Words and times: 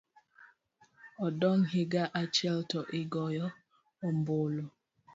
odong' 1.25 1.65
higa 1.73 2.03
achiel 2.21 2.57
to 2.71 2.79
igoyo 3.01 3.45
ombulu. 4.07 4.63